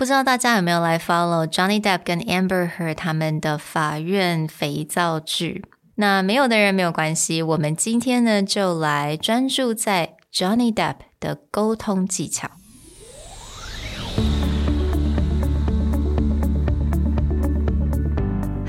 [0.00, 5.62] 不知道大家有没有来 follow Johnny Depp 跟 Amber Heard 他们的法院肥皂剧？
[5.96, 12.48] 那没有的人没有关系，我们今天呢就来专注在 Johnny Depp 的沟通技巧。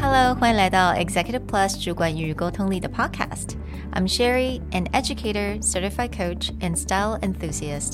[0.01, 3.51] Hello，欢迎来到 Executive Plus 主管与沟通力的 Podcast。
[3.93, 7.93] I'm Sherry, an educator, certified coach, and style enthusiast.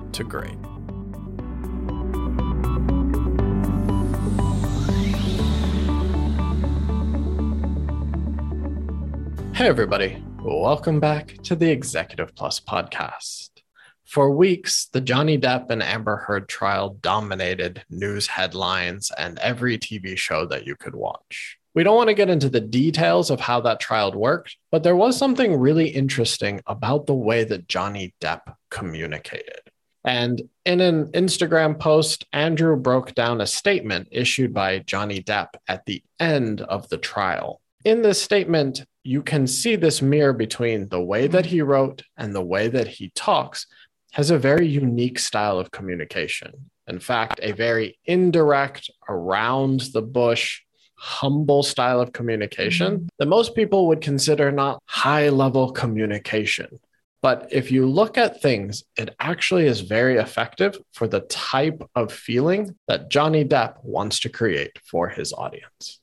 [0.13, 0.57] to great.
[9.55, 10.23] Hey, everybody.
[10.43, 13.49] Welcome back to the Executive Plus podcast.
[14.05, 20.17] For weeks, the Johnny Depp and Amber Heard trial dominated news headlines and every TV
[20.17, 21.57] show that you could watch.
[21.73, 24.97] We don't want to get into the details of how that trial worked, but there
[24.97, 29.70] was something really interesting about the way that Johnny Depp communicated.
[30.03, 35.85] And in an Instagram post, Andrew broke down a statement issued by Johnny Depp at
[35.85, 37.61] the end of the trial.
[37.85, 42.33] In this statement, you can see this mirror between the way that he wrote and
[42.33, 43.67] the way that he talks
[44.11, 46.69] has a very unique style of communication.
[46.87, 50.61] In fact, a very indirect, around the bush,
[50.95, 56.79] humble style of communication that most people would consider not high level communication.
[57.21, 62.11] But if you look at things, it actually is very effective for the type of
[62.11, 66.00] feeling that Johnny Depp wants to create for his audience.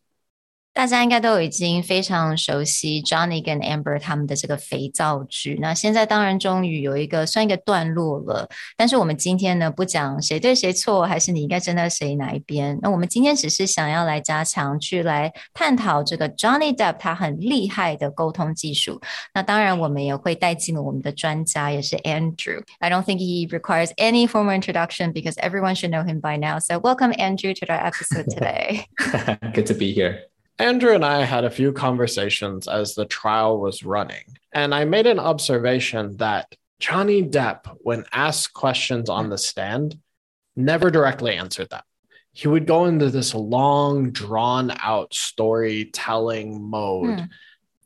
[0.77, 5.55] 大家应该都已经非常熟悉 Johnny 跟 Amber 他们的这个肥皂剧。
[5.61, 8.49] 那现在当然终于有一个算一个段落了。
[8.75, 12.79] 但是我们今天呢，不讲谁对谁错，还是你应该站在谁哪一边。
[12.81, 18.99] 那我们今天只是想要来加强，去来探讨这个 Johnny Depp 他很厉害的沟通技术。
[19.35, 26.57] 那当然我们也会带进了我们的专家，也是 Andrew。I don't think he requires any formal introduction because everyone should know him by now.
[26.57, 28.87] So welcome Andrew to our episode today.
[29.53, 30.23] Good to be here.
[30.58, 35.06] Andrew and I had a few conversations as the trial was running, and I made
[35.06, 39.98] an observation that Johnny Depp, when asked questions on the stand,
[40.56, 41.82] never directly answered them.
[42.32, 47.20] He would go into this long, drawn out storytelling mode.
[47.20, 47.26] Hmm.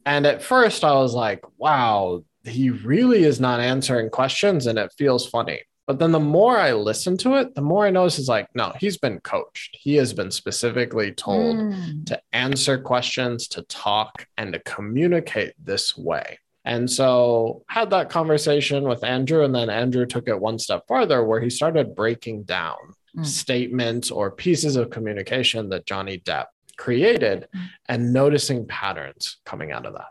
[0.04, 4.92] And at first, I was like, wow, he really is not answering questions, and it
[4.98, 5.62] feels funny.
[5.86, 8.72] But then the more I listen to it, the more I notice is like, no,
[8.78, 9.76] he's been coached.
[9.80, 12.06] He has been specifically told mm.
[12.06, 16.38] to answer questions, to talk, and to communicate this way.
[16.64, 21.24] And so had that conversation with Andrew, and then Andrew took it one step farther
[21.24, 22.76] where he started breaking down
[23.16, 23.26] mm.
[23.26, 27.66] statements or pieces of communication that Johnny Depp created mm.
[27.88, 30.10] and noticing patterns coming out of that.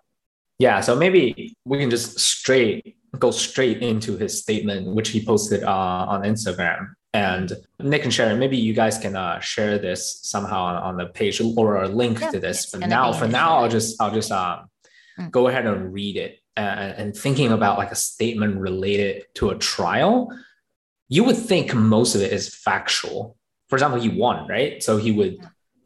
[0.61, 5.63] Yeah, so maybe we can just straight go straight into his statement, which he posted
[5.63, 6.93] uh, on Instagram.
[7.13, 11.07] And Nick and Sharon, maybe you guys can uh, share this somehow on, on the
[11.07, 12.69] page or a link yeah, to this.
[12.69, 14.59] But now, for now, I'll just I'll just uh,
[15.19, 15.31] mm.
[15.31, 16.37] go ahead and read it.
[16.55, 20.29] And, and thinking about like a statement related to a trial,
[21.09, 23.35] you would think most of it is factual.
[23.67, 24.83] For example, he won, right?
[24.83, 25.37] So he would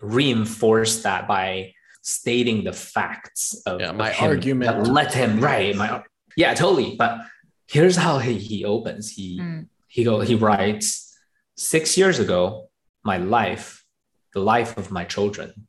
[0.02, 1.75] reinforce that by
[2.05, 5.77] stating the facts of, yeah, my of argument that led him right.
[5.77, 6.03] My
[6.37, 6.97] yeah, totally.
[6.97, 7.21] But
[7.69, 9.11] here's how he, he opens.
[9.11, 9.67] He mm.
[9.87, 11.17] he go he writes
[11.57, 12.71] six years ago,
[13.05, 13.85] my life,
[14.33, 15.69] the life of my children,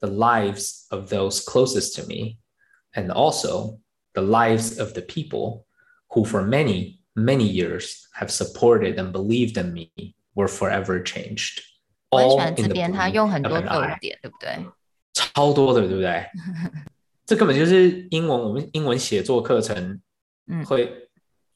[0.00, 2.38] the lives of those closest to me,
[2.94, 3.80] and also
[4.14, 5.66] the lives of the people
[6.12, 11.62] who for many, many years have supported and believed in me were forever changed.
[12.10, 14.64] 我很喜欢这边他用很多逗点，对不对？
[15.19, 16.25] 超多的，对不对？
[17.25, 19.99] 这根本就是英文，我们英文写作课程，
[20.47, 20.91] 嗯，会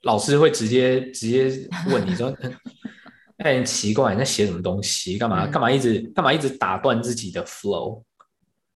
[0.03, 1.49] 老师会直接直接
[1.87, 2.35] 问你说，
[3.37, 5.17] 哎，奇怪，你在写什么东西？
[5.17, 8.03] 干嘛干嘛一直干嘛一直打断自己的 flow？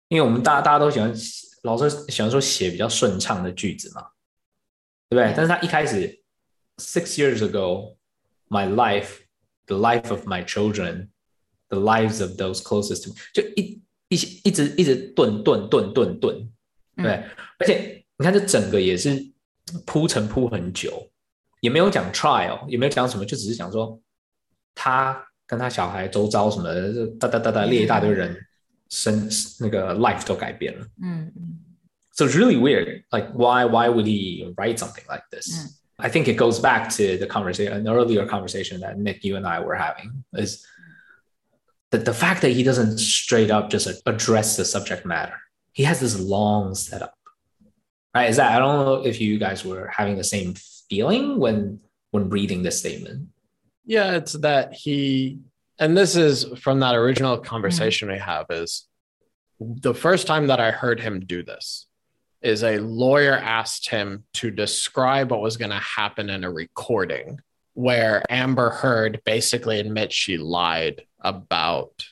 [0.10, 1.12] 因为我们大大家都喜欢
[1.64, 4.06] 老师喜欢说写比较顺畅的句子嘛，
[5.10, 5.34] 对不对？
[5.36, 6.22] 但是他一开始
[6.78, 13.82] ，six years ago，my life，the life of my children，the lives of those closest to me，就一
[14.14, 16.50] 一一直一直顿顿顿顿顿。
[16.96, 17.24] 对，
[17.58, 19.20] 而且你看这整个也是
[19.86, 21.10] 铺陈铺很久，
[21.62, 24.00] 也没有讲 trial，也没有讲什么，就只是讲说
[24.76, 28.36] 他跟他小孩周遭什么的，哒哒哒哒列一大堆人
[28.90, 29.28] 生
[29.60, 30.86] 那个 life 都改变了。
[31.02, 31.60] 嗯嗯。
[32.12, 33.04] So it's really weird.
[33.10, 35.50] Like why why would he write something like this?
[35.50, 35.70] Mm.
[35.98, 39.48] I think it goes back to the conversation, an earlier conversation that Nick, you and
[39.48, 40.66] I were having, is
[41.94, 45.40] the, the fact that he doesn't straight up just address the subject matter.
[45.74, 47.14] He has this long setup.
[48.16, 48.30] Right?
[48.30, 50.56] Is that I don't know if you guys were having the same
[50.90, 51.80] feeling when
[52.10, 53.30] when reading this statement.
[53.86, 55.40] Yeah, it's that he
[55.78, 58.88] and this is from that original conversation we have is
[59.60, 61.88] the first time that I heard him do this
[62.42, 67.40] is a lawyer asked him to describe what was going to happen in a recording
[67.74, 72.06] where Amber Heard basically admits she lied about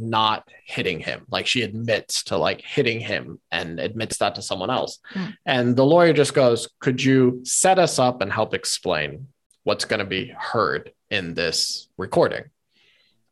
[0.00, 1.26] not hitting him.
[1.30, 4.98] Like she admits to like hitting him and admits that to someone else.
[5.14, 5.36] Mm.
[5.46, 9.28] And the lawyer just goes, Could you set us up and help explain
[9.64, 12.44] what's going to be heard in this recording?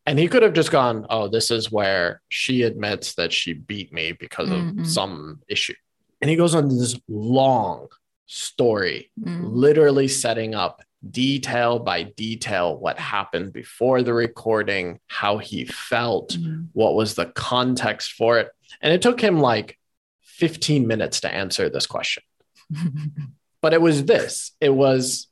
[0.06, 3.92] And he could have just gone, Oh, this is where she admits that she beat
[3.92, 4.80] me because mm-hmm.
[4.80, 5.74] of some issue.
[6.20, 7.88] And he goes on to this long
[8.26, 9.40] story, mm.
[9.42, 16.68] literally setting up detail by detail what happened before the recording, how he felt, mm.
[16.72, 18.50] what was the context for it.
[18.80, 19.78] And it took him like
[20.22, 22.22] 15 minutes to answer this question.
[23.62, 25.28] but it was this it was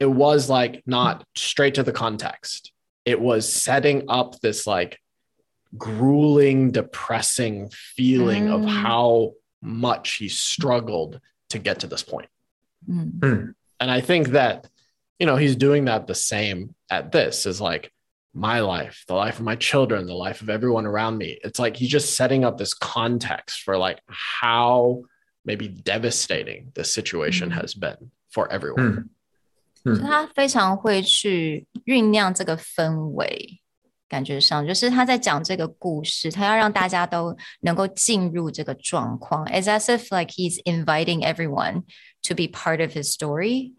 [0.00, 2.72] it was like not straight to the context
[3.04, 4.98] it was setting up this like
[5.76, 8.54] grueling depressing feeling mm.
[8.54, 12.28] of how much he struggled to get to this point.
[12.88, 13.54] Mm.
[13.78, 14.68] And I think that,
[15.19, 17.91] you know, he's doing that the same at this is like
[18.33, 21.37] my life, the life of my children, the life of everyone around me.
[21.43, 25.03] It's like he's just setting up this context for like how
[25.45, 29.09] maybe devastating the situation has been for everyone.
[30.01, 33.61] 他非常会去酝酿这个氛围，
[34.09, 39.45] 感觉上就是他在讲这个故事，他要让大家都能够进入这个状况。
[39.45, 41.83] It's as if like he's inviting everyone
[42.23, 43.73] to be part of his story,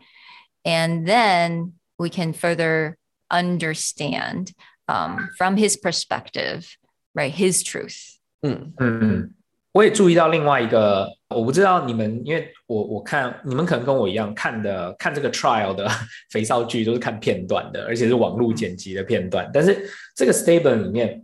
[0.64, 2.96] and then we can further
[3.30, 4.52] understand
[4.86, 6.76] um, from his perspective,
[7.14, 7.32] right?
[7.32, 8.18] His truth.
[8.42, 9.32] 嗯嗯。
[9.72, 15.86] 我也注意到另外一个，我不知道你们，因为我我看你们可能跟我一样看的看这个 trial 的
[16.30, 19.50] 肥皂剧都是看片段的，而且是网络剪辑的片段。
[19.52, 21.22] 但是这个 statement 里面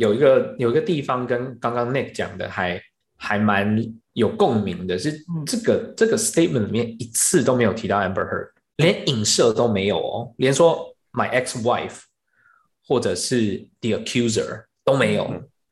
[0.00, 2.82] 有一个有一个地方跟刚刚 Nick 讲的还
[3.25, 3.83] 还蛮
[4.13, 5.11] 有共鸣的，是
[5.47, 12.01] 这个这个 statement 里面一次都没有提到 Amber Heard，连影射都没有哦，连说 my ex wife
[12.87, 15.23] 或者是 the accuser 都没有。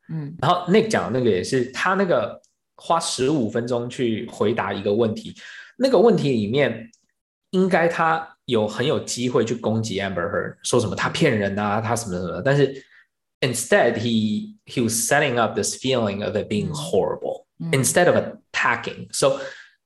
[0.08, 2.42] 嗯，然后 Nick 讲的那个也是，他那个
[2.76, 5.32] 花十五分钟去回答一个问题，
[5.78, 6.90] 那个问题里面
[7.50, 12.84] 应该他有很有机会去攻击 Amber Heard，说什么他骗人啊，他什么什么，但是
[13.40, 18.16] instead he he was setting up this feeling of it being horrible instead of
[18.52, 19.08] attacking.
[19.12, 19.40] So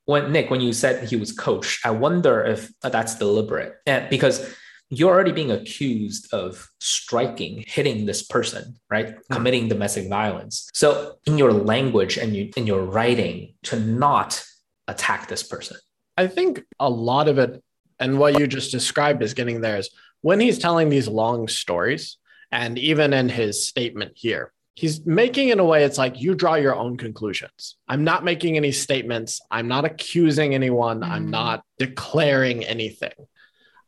[0.07, 4.55] when Nick, when you said he was coached, I wonder if that's deliberate, and because
[4.91, 9.09] you're already being accused of striking, hitting this person, right?
[9.09, 9.35] Mm-hmm.
[9.35, 10.71] Committing domestic violence.
[10.73, 14.43] So in your language and you, in your writing, to not
[14.87, 15.77] attack this person.
[16.17, 17.63] I think a lot of it,
[18.01, 19.91] and what you just described is getting there is
[20.23, 22.17] when he's telling these long stories,
[22.51, 26.56] and even in his statement here, he's making in a way it's like you draw
[26.56, 27.78] your own conclusions.
[27.88, 29.40] I'm not making any statements.
[29.52, 31.02] I'm not accusing anyone.
[31.02, 31.10] Mm.
[31.10, 33.14] I'm not declaring anything.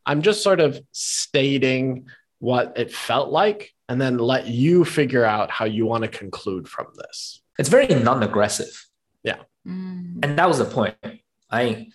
[0.04, 2.06] I'm just sort of stating
[2.38, 6.68] what it felt like and then let you figure out how you want to conclude
[6.68, 7.42] from this.
[7.58, 8.86] It's very non-aggressive.
[9.24, 9.38] Yeah.
[9.66, 10.20] Mm.
[10.22, 10.96] And that was the point.
[11.50, 11.88] I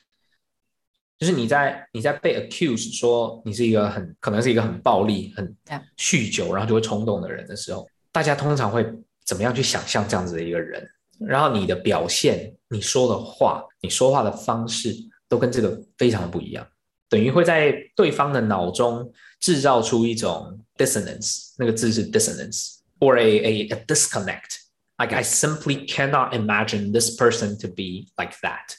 [1.19, 5.55] 就是你在你在被 accuse 说你是一个很可能是一个很暴力、很
[5.95, 8.85] 酗酒，然后就会冲动的人的时候， 大家通常会
[9.25, 10.87] 怎么样去想象这样子的一个人？
[11.19, 14.95] 然后你的表现、你说的话、你说话的方式
[15.29, 16.67] 都跟这个非常的不一样。
[17.07, 28.35] 等于会在对方的脑中制造出一种 dissonance，那个字是 dissonance，or a a a disconnect。Like I simply cannot imagine this person to be like
[28.41, 28.75] that.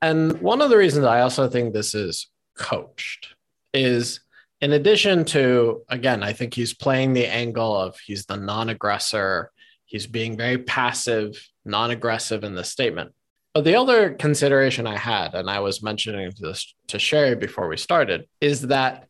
[0.00, 3.34] And one of the reasons I also think this is coached
[3.72, 4.20] is
[4.63, 9.51] in addition to, again, I think he's playing the angle of he's the non aggressor,
[9.83, 13.11] he's being very passive, non aggressive in the statement.
[13.53, 17.75] But the other consideration I had, and I was mentioning this to Sherry before we
[17.75, 19.09] started, is that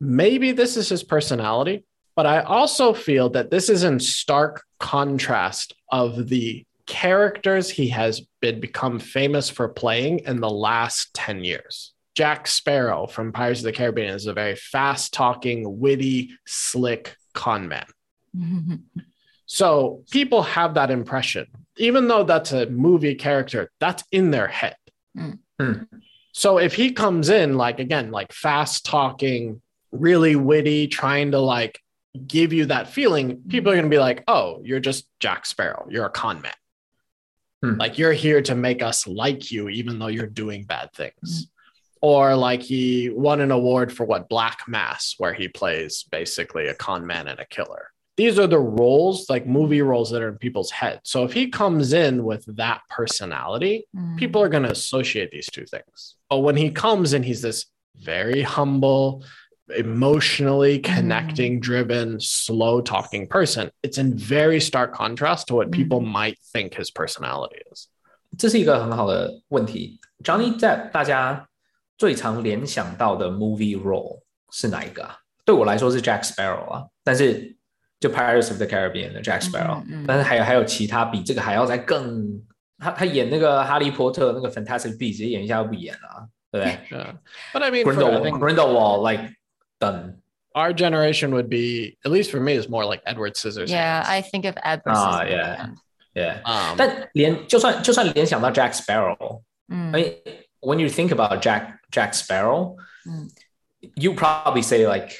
[0.00, 1.82] maybe this is his personality,
[2.14, 8.20] but I also feel that this is in stark contrast of the characters he has
[8.40, 11.93] been become famous for playing in the last 10 years.
[12.14, 17.68] Jack Sparrow from Pirates of the Caribbean is a very fast talking, witty, slick con
[17.68, 17.86] man.
[19.46, 24.76] so people have that impression, even though that's a movie character, that's in their head.
[25.16, 25.88] Mm.
[26.32, 29.60] So if he comes in, like, again, like fast talking,
[29.92, 31.80] really witty, trying to like
[32.26, 35.86] give you that feeling, people are going to be like, oh, you're just Jack Sparrow.
[35.88, 36.52] You're a con man.
[37.62, 37.78] Hmm.
[37.78, 41.48] Like you're here to make us like you, even though you're doing bad things
[42.03, 42.07] Hmm.
[42.07, 46.73] Or like he won an award for what Black Mass, where he plays basically a
[46.73, 47.91] con man and a killer.
[48.15, 51.01] These are the roles, like movie roles that are in people's heads.
[51.03, 54.17] So if he comes in with that personality, mm.
[54.17, 56.15] people are going to associate these two things.
[56.29, 57.65] But when he comes in, he's this
[57.95, 59.23] very humble,
[59.75, 60.83] emotionally mm.
[60.83, 66.07] connecting driven slow talking person it's in very stark contrast to what people mm.
[66.07, 67.87] might think his personality is
[68.37, 71.47] 这是一个很好的问题 johnny depp 大家
[71.97, 74.19] 最常联想到的 movie role
[74.51, 77.55] 是哪一个啊对我来说是 jack sparrow 啊但是
[77.99, 82.41] 就 pirates of the caribbean 的 jack sparrow 但是还有还有其他比这个还要再更
[82.77, 87.13] 他他演那个哈利波特那个 fantastic beasts 演一下又不演了对不对 yeah.
[87.53, 89.33] but i mean grindelwald, grindelwald like
[89.79, 90.15] done.
[90.55, 93.69] Our generation would be, at least for me, is more like Edward Scissors.
[93.69, 94.95] Yeah, I think of Edward.
[94.95, 95.69] Ah, yeah,
[96.15, 96.41] yeah.
[96.43, 100.15] Um, 但连就算就算联想到 Jack Sparrow，嗯，I mean,
[100.64, 103.30] When you think about Jack Jack Sparrow, mm.
[103.96, 105.16] you probably say like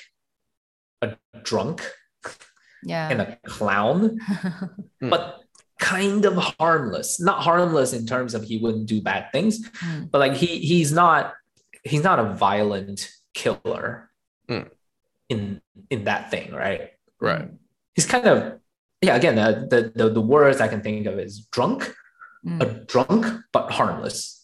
[1.03, 1.83] a drunk,
[2.83, 4.19] yeah, and a clown,
[5.01, 5.41] but
[5.79, 7.21] kind of harmless.
[7.21, 10.11] Not harmless in terms of he wouldn't do bad things, mm.
[10.11, 11.35] but like he he's not
[11.83, 14.11] he's not a violent killer
[14.49, 14.69] mm.
[15.29, 15.61] in
[15.91, 16.91] in that thing, right?
[17.21, 17.49] Right.
[17.95, 18.61] He's kind of
[19.03, 19.17] yeah.
[19.17, 21.95] Again, uh, the, the the words I can think of is drunk,
[22.45, 22.61] mm.
[22.61, 24.44] a drunk but harmless,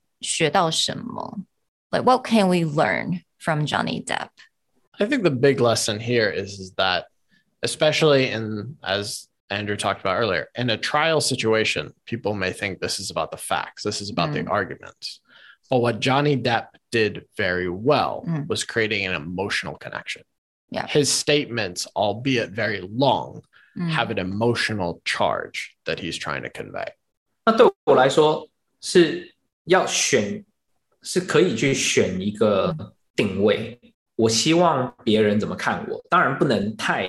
[0.20, 1.44] 学到什么？
[1.90, 4.30] Like what can we learn from Johnny Depp?
[4.98, 7.06] I think the big lesson here is, is that,
[7.62, 10.48] especially in as Andrew talked about earlier.
[10.56, 14.30] In a trial situation, people may think this is about the facts, this is about
[14.30, 14.44] mm.
[14.44, 15.20] the arguments.
[15.70, 18.48] But what Johnny Depp did very well mm.
[18.48, 20.22] was creating an emotional connection.
[20.70, 20.86] Yeah.
[20.88, 23.42] His statements, albeit very long,
[23.76, 23.88] mm.
[23.88, 26.88] have an emotional charge that he's trying to convey.
[27.44, 28.48] 那对我来说
[28.80, 29.29] 是
[29.65, 30.43] 要选，
[31.01, 32.75] 是可以去选一个
[33.15, 33.79] 定位。
[34.15, 37.07] 我希望别人怎么看我，当然不能太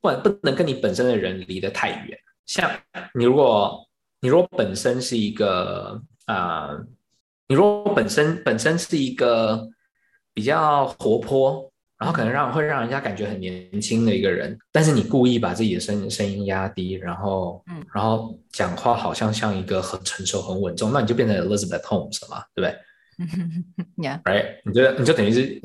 [0.00, 2.18] 不能不能跟你本身的人离得太远。
[2.46, 2.70] 像
[3.14, 3.86] 你如果
[4.20, 6.76] 你如果本身是一个啊，
[7.46, 9.68] 你如果本身本身是一个
[10.34, 11.69] 比较活泼，
[12.00, 22.78] 然后可能让会让人家感觉很年轻的一个人，但是你故意把自己的声声音压低，然后嗯，然后讲话好像像一个很成熟、很稳重，那你就变成 Elizabeth Holmes 了嘛，对不对？
[23.98, 25.60] Yeah，right，你就你就等于是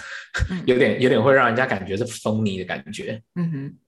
[0.64, 3.78] 有点有点会让人家感觉是疯你的感觉，嗯哼，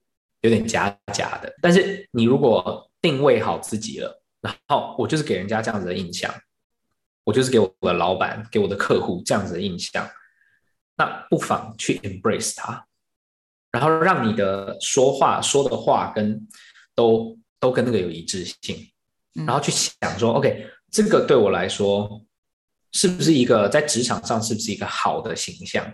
[0.43, 1.51] 有点假假的。
[1.63, 6.31] 但是你如果定位好自己了，然后我就是给人家这样子的印象，
[7.25, 10.07] 我就是给我的老板、给我的客户这样子的印象，
[10.97, 12.87] 那不妨去 embrace 它，
[13.71, 16.49] 然后让你的说话说的话跟
[16.95, 18.91] 都都跟那个有一致性，
[19.33, 22.23] 然后去想说，OK，这个对我来说。
[22.93, 25.85] 是不是一个在职场上是不是一个好的形象？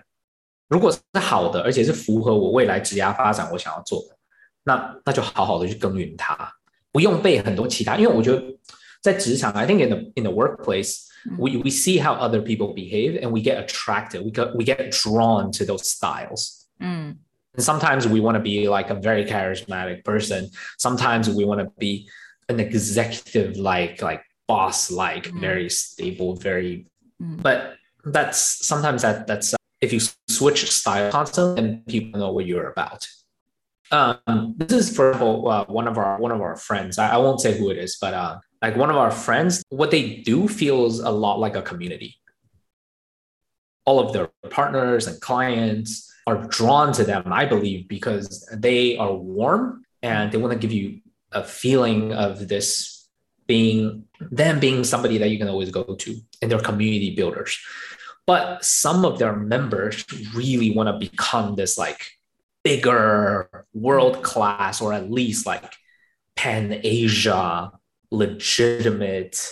[0.68, 4.16] 如果是好的，而且是符合我未来职业发展我想要做的，
[4.62, 6.54] 那那就好好的去耕耘它，
[6.92, 7.96] 不用被很多其他。
[7.96, 8.40] 因为我觉得
[9.00, 11.06] 在职场，I think in the in the workplace,
[11.38, 14.90] we we see how other people behave and we get attracted, we get we get
[14.90, 16.66] drawn to those styles.
[16.80, 17.18] 嗯。
[17.54, 20.48] And sometimes we want to be like a very charismatic person.
[20.78, 22.08] Sometimes we want to be
[22.48, 25.38] an executive like like boss like, mm.
[25.38, 26.86] very stable, very
[27.22, 27.42] Mm.
[27.42, 32.46] But that's sometimes that that's uh, if you switch style constantly, and people know what
[32.46, 33.06] you're about.
[33.90, 36.98] Um, this is for example, uh, one of our one of our friends.
[36.98, 39.90] I, I won't say who it is, but uh, like one of our friends, what
[39.90, 42.16] they do feels a lot like a community.
[43.84, 49.12] All of their partners and clients are drawn to them, I believe, because they are
[49.12, 51.00] warm and they want to give you
[51.32, 53.08] a feeling of this
[53.46, 57.58] being them being somebody that you can always go to and they're community builders
[58.26, 60.04] but some of their members
[60.34, 62.06] really want to become this like
[62.62, 65.72] bigger world class or at least like
[66.36, 67.72] pan asia
[68.12, 69.48] legitimate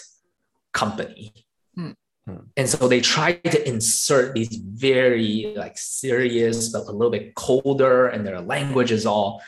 [0.72, 1.32] company
[1.76, 1.94] mm.
[2.56, 8.06] and so they try to insert these very like serious but a little bit colder
[8.06, 9.42] and their language is all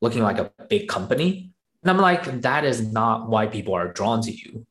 [0.00, 4.20] looking like a big company and i'm like that is not why people are drawn
[4.20, 4.66] to you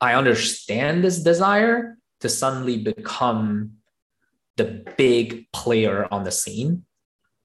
[0.00, 3.72] i understand this desire to suddenly become
[4.56, 6.84] the big player on the scene.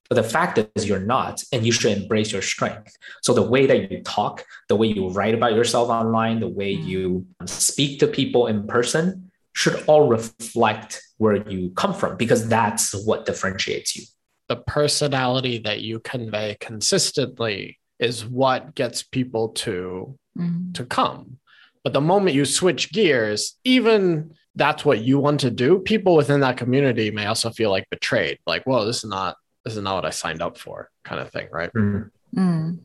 [0.10, 2.96] But the fact is, you're not, and you should embrace your strength.
[3.22, 6.72] So, the way that you talk, the way you write about yourself online, the way
[6.72, 12.94] you speak to people in person should all reflect where you come from because that's
[13.06, 14.04] what differentiates you.
[14.50, 20.72] The personality that you convey consistently is what gets people to mm-hmm.
[20.74, 21.40] to come.
[21.84, 26.42] But the moment you switch gears, even that's what you want to do, people within
[26.42, 29.95] that community may also feel like betrayed, like, "Whoa, this is not this is not
[29.95, 31.71] what I signed up for," kind of thing, right?
[31.75, 32.79] 嗯嗯，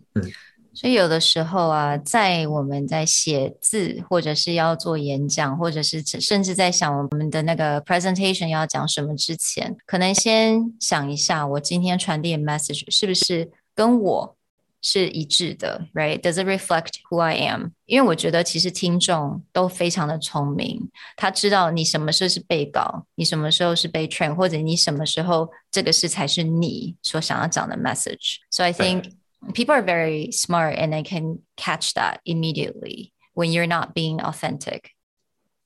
[0.73, 14.35] 所以有的时候啊，在我们在写字，或者是要做演讲，或者是甚至在想我们的那个 presentation 要讲什么之前，可能先想一下，我今天传递的 message 是不是跟我
[14.81, 17.71] 是一致的，right？Does it reflect who I am？
[17.85, 29.11] 因为我觉得其实听众都非常的聪明，他知道你什么时候是被告，你什么时候是被 train，或者你什么时候这个是才是你所想要讲的 message。So I think
[29.53, 34.91] people are very smart and they can catch that immediately when you're not being authentic.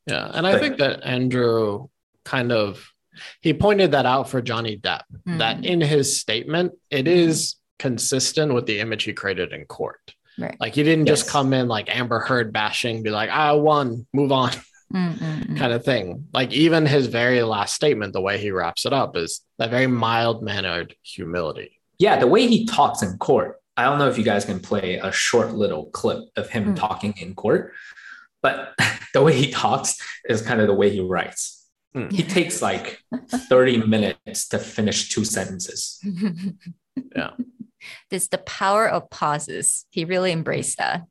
[0.05, 1.89] Yeah, and I think that Andrew
[2.23, 2.93] kind of
[3.41, 5.37] he pointed that out for Johnny Depp mm.
[5.37, 10.14] that in his statement it is consistent with the image he created in court.
[10.38, 10.56] Right.
[10.60, 11.20] Like he didn't yes.
[11.20, 14.50] just come in like Amber Heard bashing, be like, I won, move on,
[14.92, 16.28] kind of thing.
[16.32, 19.86] Like even his very last statement, the way he wraps it up is that very
[19.86, 21.80] mild mannered humility.
[21.98, 23.56] Yeah, the way he talks in court.
[23.78, 26.76] I don't know if you guys can play a short little clip of him mm.
[26.76, 27.72] talking in court,
[28.42, 28.74] but
[29.14, 31.66] the way he talks is kind of the way he writes.
[31.94, 32.12] Mm.
[32.12, 35.98] He takes like 30 minutes to finish two sentences.
[37.16, 37.30] yeah
[38.09, 39.85] This the power of pauses.
[39.89, 41.03] He really embraced that.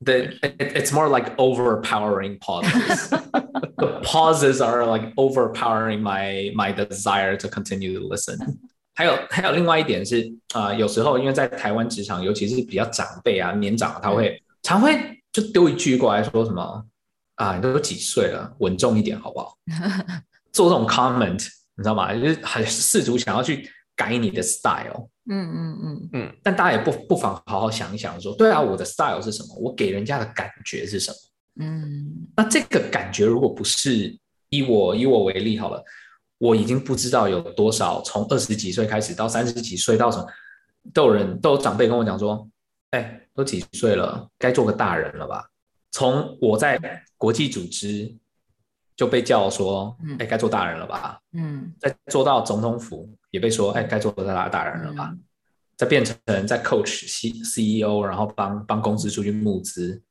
[0.00, 3.10] The it, it's more like overpowering pauses.
[3.10, 8.38] the pauses are like overpowering my my desire to continue to listen.
[8.94, 16.84] 还有还有另外一点是啊、呃，有时候因为在台湾职场，尤其是比较长辈啊、年长，他会常会就丢一句过来说什么
[17.36, 19.56] 啊，你都几岁了，稳重一点好不好？
[20.52, 22.12] 做这种 comment，你知道吗？
[22.12, 23.66] 就是很试图想要去
[23.97, 29.55] 改你的 style，嗯嗯嗯嗯，但大家也不不妨好好想一想，说对啊，我的 style 是什么？
[29.59, 31.65] 我给人家的感觉是什么？
[31.65, 34.15] 嗯，那这个感觉如果不是
[34.49, 35.83] 以我以我为例好了，
[36.37, 40.27] 我已经不知道有多少从二十几岁开始到三十几岁到什么，
[40.93, 42.47] 都有人都有长辈跟我讲说，
[42.91, 45.49] 哎，都几岁了，该做个大人了吧？
[45.91, 46.79] 从我在
[47.17, 48.15] 国际组织。
[48.97, 51.21] 就被叫说，哎，该做大人了吧？
[51.31, 55.15] 嗯，再做到总统府也被说，哎，该做大大人了吧？
[55.77, 60.01] 再变成在 coach C C E O，然后帮帮公司出去募资，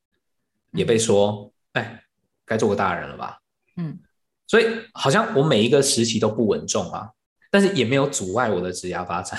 [0.71, 2.01] 也被说，哎，
[2.45, 3.37] 该做个大人了吧？
[3.75, 3.99] 嗯，
[4.47, 7.11] 所以好像我每一个时期都不稳重啊，
[7.51, 9.37] 但是也没有阻碍我的职业发展。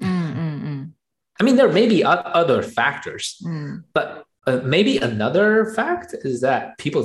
[0.00, 0.92] 嗯嗯嗯
[1.34, 4.24] ，I mean there may be other factors，嗯，but
[4.64, 7.04] maybe another fact is that people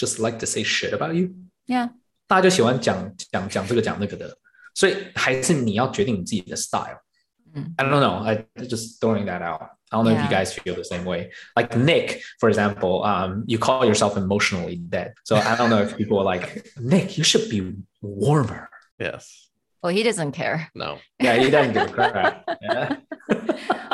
[0.00, 1.34] just just like to say shit about you.
[1.66, 1.90] Yeah.
[2.26, 4.36] 大家就喜欢讲讲讲这个讲那个的，
[4.74, 7.72] 所以还是你要决定你自己的 style。Mm.
[7.76, 8.22] I don't know.
[8.22, 9.70] I just throwing that out.
[9.90, 10.18] I don't know yeah.
[10.18, 11.30] if you guys feel the same way.
[11.54, 15.14] Like Nick, for example, um, you call yourself emotionally dead.
[15.24, 18.68] So I don't know if people are like, Nick, you should be warmer.
[18.98, 19.48] Yes.
[19.82, 20.68] Well, he doesn't care.
[20.74, 20.98] No.
[21.20, 22.44] Yeah, he doesn't give a crap.
[22.60, 22.96] Yeah.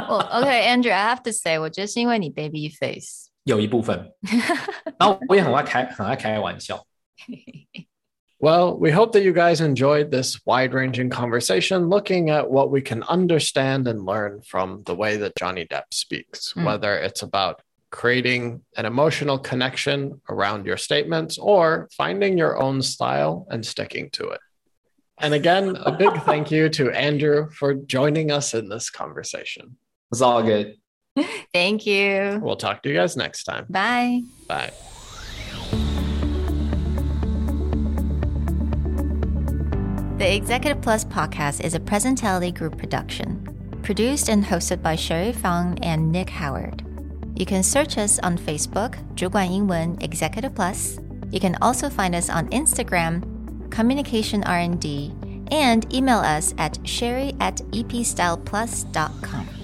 [0.08, 3.28] well, okay, Andrew, I have to say, 我觉得是因为你 baby face。
[3.46, 4.12] 有一部分，
[4.98, 6.86] 然后我也很爱开很爱开玩笑。
[8.38, 13.04] Well, we hope that you guys enjoyed this wide ranging conversation looking at what we can
[13.04, 16.64] understand and learn from the way that Johnny Depp speaks, mm.
[16.64, 23.46] whether it's about creating an emotional connection around your statements or finding your own style
[23.48, 24.40] and sticking to it.
[25.18, 29.76] And again, a big thank you to Andrew for joining us in this conversation.
[30.10, 30.78] It's all good.
[31.52, 32.40] Thank you.
[32.42, 33.66] We'll talk to you guys next time.
[33.68, 34.22] Bye.
[34.48, 34.72] Bye.
[40.18, 43.44] The Executive Plus podcast is a Presentality Group production,
[43.82, 46.84] produced and hosted by Sherry Fang and Nick Howard.
[47.34, 50.98] You can search us on Facebook, 主管英文 Executive Plus.
[51.30, 53.22] You can also find us on Instagram,
[53.70, 55.12] Communication R&D,
[55.50, 59.55] and email us at sherry at epstyleplus.com.